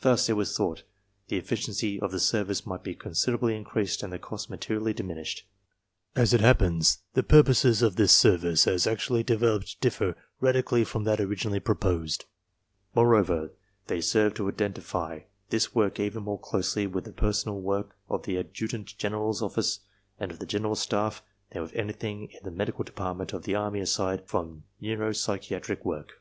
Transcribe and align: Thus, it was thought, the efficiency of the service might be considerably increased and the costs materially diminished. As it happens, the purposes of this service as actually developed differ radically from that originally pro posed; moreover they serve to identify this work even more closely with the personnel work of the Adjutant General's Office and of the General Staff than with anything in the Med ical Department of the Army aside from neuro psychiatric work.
Thus, 0.00 0.28
it 0.28 0.32
was 0.32 0.56
thought, 0.56 0.82
the 1.28 1.36
efficiency 1.36 2.00
of 2.00 2.10
the 2.10 2.18
service 2.18 2.66
might 2.66 2.82
be 2.82 2.96
considerably 2.96 3.54
increased 3.54 4.02
and 4.02 4.12
the 4.12 4.18
costs 4.18 4.50
materially 4.50 4.92
diminished. 4.92 5.46
As 6.16 6.34
it 6.34 6.40
happens, 6.40 7.02
the 7.14 7.22
purposes 7.22 7.80
of 7.80 7.94
this 7.94 8.10
service 8.10 8.66
as 8.66 8.88
actually 8.88 9.22
developed 9.22 9.80
differ 9.80 10.16
radically 10.40 10.82
from 10.82 11.04
that 11.04 11.20
originally 11.20 11.60
pro 11.60 11.76
posed; 11.76 12.24
moreover 12.92 13.52
they 13.86 14.00
serve 14.00 14.34
to 14.34 14.48
identify 14.48 15.20
this 15.50 15.72
work 15.72 16.00
even 16.00 16.24
more 16.24 16.40
closely 16.40 16.88
with 16.88 17.04
the 17.04 17.12
personnel 17.12 17.60
work 17.60 17.96
of 18.08 18.24
the 18.24 18.36
Adjutant 18.38 18.98
General's 18.98 19.42
Office 19.42 19.78
and 20.18 20.32
of 20.32 20.40
the 20.40 20.46
General 20.46 20.74
Staff 20.74 21.22
than 21.52 21.62
with 21.62 21.72
anything 21.74 22.32
in 22.32 22.40
the 22.42 22.50
Med 22.50 22.74
ical 22.74 22.84
Department 22.84 23.32
of 23.32 23.44
the 23.44 23.54
Army 23.54 23.78
aside 23.78 24.26
from 24.26 24.64
neuro 24.80 25.12
psychiatric 25.12 25.84
work. 25.84 26.20